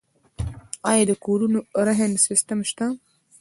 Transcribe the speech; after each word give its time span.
آیا 0.89 1.03
د 1.09 1.13
کورونو 1.25 1.59
رهن 1.87 2.11
سیستم 2.25 2.59
شته؟ 2.69 2.85